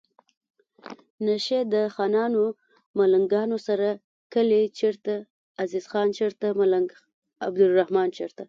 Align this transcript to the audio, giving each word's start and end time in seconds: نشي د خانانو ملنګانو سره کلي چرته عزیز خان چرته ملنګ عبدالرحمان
نشي 1.25 1.59
د 1.73 1.75
خانانو 1.95 2.43
ملنګانو 2.97 3.57
سره 3.67 3.87
کلي 4.33 4.63
چرته 4.79 5.13
عزیز 5.61 5.85
خان 5.91 6.07
چرته 6.19 6.45
ملنګ 6.59 6.87
عبدالرحمان 7.45 8.09